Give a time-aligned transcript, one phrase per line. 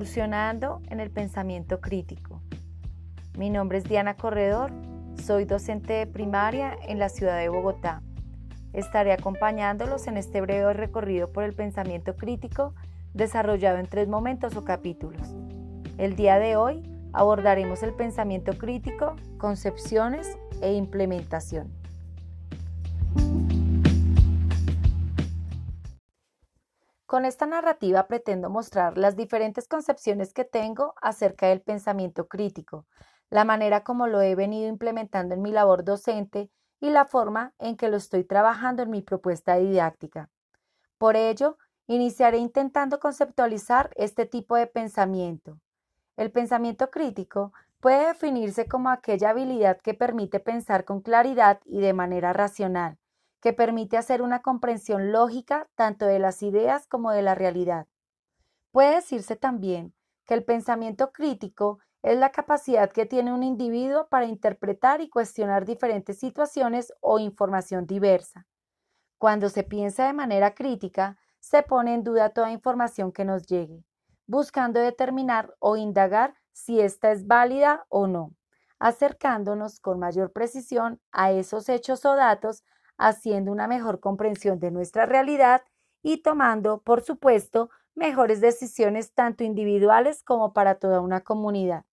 [0.00, 2.40] Incursionando en el pensamiento crítico.
[3.36, 4.72] Mi nombre es Diana Corredor,
[5.22, 8.00] soy docente de primaria en la ciudad de Bogotá.
[8.72, 12.74] Estaré acompañándolos en este breve recorrido por el pensamiento crítico
[13.12, 15.34] desarrollado en tres momentos o capítulos.
[15.98, 16.82] El día de hoy
[17.12, 21.79] abordaremos el pensamiento crítico, concepciones e implementación.
[27.10, 32.86] Con esta narrativa pretendo mostrar las diferentes concepciones que tengo acerca del pensamiento crítico,
[33.30, 37.76] la manera como lo he venido implementando en mi labor docente y la forma en
[37.76, 40.30] que lo estoy trabajando en mi propuesta didáctica.
[40.98, 45.58] Por ello, iniciaré intentando conceptualizar este tipo de pensamiento.
[46.16, 51.92] El pensamiento crítico puede definirse como aquella habilidad que permite pensar con claridad y de
[51.92, 52.99] manera racional,
[53.40, 57.86] que permite hacer una comprensión lógica tanto de las ideas como de la realidad.
[58.70, 59.94] Puede decirse también
[60.26, 65.64] que el pensamiento crítico es la capacidad que tiene un individuo para interpretar y cuestionar
[65.64, 68.46] diferentes situaciones o información diversa.
[69.18, 73.84] Cuando se piensa de manera crítica, se pone en duda toda información que nos llegue,
[74.26, 78.34] buscando determinar o indagar si ésta es válida o no,
[78.78, 82.64] acercándonos con mayor precisión a esos hechos o datos
[83.00, 85.62] haciendo una mejor comprensión de nuestra realidad
[86.02, 91.84] y tomando, por supuesto, mejores decisiones tanto individuales como para toda una comunidad.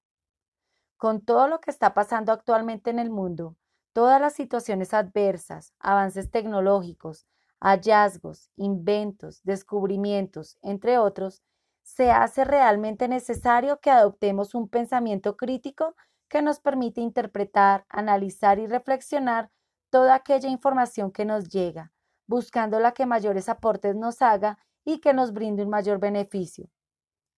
[0.98, 3.56] Con todo lo que está pasando actualmente en el mundo,
[3.94, 7.26] todas las situaciones adversas, avances tecnológicos,
[7.62, 11.42] hallazgos, inventos, descubrimientos, entre otros,
[11.84, 15.96] se hace realmente necesario que adoptemos un pensamiento crítico
[16.28, 19.50] que nos permite interpretar, analizar y reflexionar
[19.90, 21.92] toda aquella información que nos llega,
[22.28, 26.70] buscando la que mayores aportes nos haga y que nos brinde un mayor beneficio.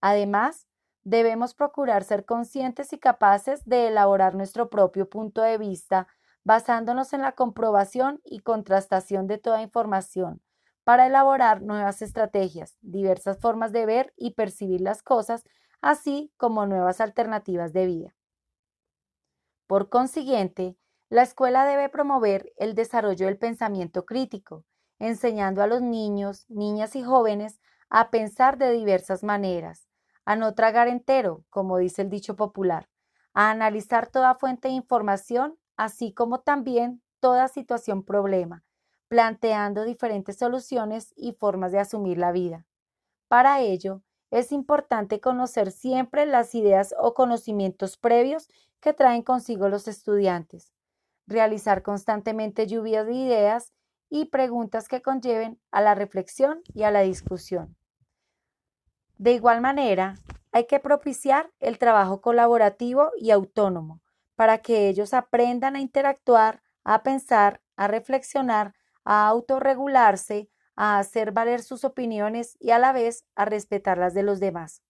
[0.02, 0.68] Además,
[1.04, 6.08] debemos procurar ser conscientes y capaces de elaborar nuestro propio punto de vista
[6.44, 10.42] basándonos en la comprobación y contrastación de toda información
[10.84, 15.44] para elaborar nuevas estrategias, diversas formas de ver y percibir las cosas,
[15.82, 18.16] así como nuevas alternativas de vida.
[19.68, 20.76] Por consiguiente,
[21.10, 24.64] la escuela debe promover el desarrollo del pensamiento crítico,
[25.00, 27.60] enseñando a los niños, niñas y jóvenes
[27.90, 29.90] a pensar de diversas maneras,
[30.26, 32.90] a no tragar entero, como dice el dicho popular,
[33.34, 38.64] a analizar toda fuente de información, así como también toda situación problema,
[39.08, 42.68] planteando diferentes soluciones y formas de asumir la vida.
[43.28, 48.48] Para ello, es importante conocer siempre las ideas o conocimientos previos
[48.80, 50.72] que traen consigo los estudiantes,
[51.30, 53.74] realizar constantemente lluvias de ideas
[54.10, 57.78] y preguntas que conlleven a la reflexión y a la discusión.
[59.18, 60.16] De igual manera,
[60.52, 64.02] hay que propiciar el trabajo colaborativo y autónomo
[64.36, 68.74] para que ellos aprendan a interactuar, a pensar, a reflexionar,
[69.04, 74.24] a autorregularse, a hacer valer sus opiniones y a la vez a respetar las de
[74.24, 74.82] los demás.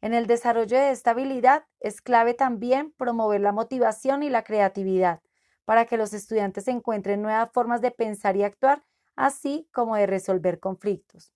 [0.00, 5.20] En el desarrollo de esta habilidad es clave también promover la motivación y la creatividad,
[5.64, 8.84] para que los estudiantes encuentren nuevas formas de pensar y actuar,
[9.16, 11.32] así como de resolver conflictos.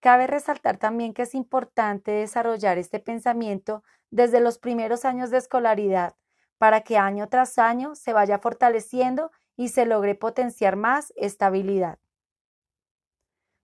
[0.00, 6.16] Cabe resaltar también que es importante desarrollar este pensamiento desde los primeros años de escolaridad,
[6.58, 11.98] para que año tras año se vaya fortaleciendo y se logre potenciar más esta habilidad.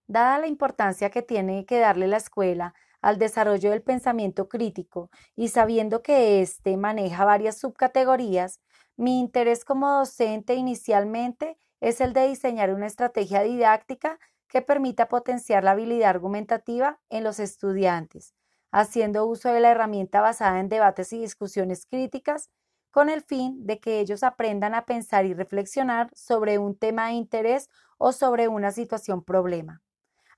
[0.06, 5.48] Dada la importancia que tiene que darle la escuela al desarrollo del pensamiento crítico y
[5.48, 8.60] sabiendo que éste maneja varias subcategorías,
[8.96, 14.18] mi interés como docente inicialmente es el de diseñar una estrategia didáctica
[14.48, 18.34] que permita potenciar la habilidad argumentativa en los estudiantes,
[18.70, 22.50] haciendo uso de la herramienta basada en debates y discusiones críticas
[22.90, 27.12] con el fin de que ellos aprendan a pensar y reflexionar sobre un tema de
[27.12, 27.68] interés
[27.98, 29.82] o sobre una situación problema,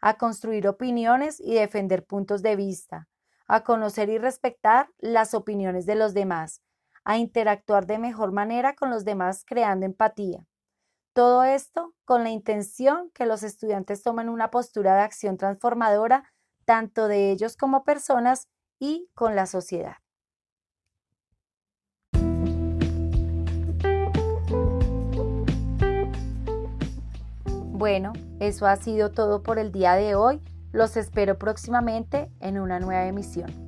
[0.00, 3.06] a construir opiniones y defender puntos de vista,
[3.46, 6.60] a conocer y respetar las opiniones de los demás,
[7.08, 10.44] a interactuar de mejor manera con los demás creando empatía.
[11.14, 16.30] Todo esto con la intención que los estudiantes tomen una postura de acción transformadora
[16.66, 19.96] tanto de ellos como personas y con la sociedad.
[27.72, 30.42] Bueno, eso ha sido todo por el día de hoy.
[30.72, 33.67] Los espero próximamente en una nueva emisión.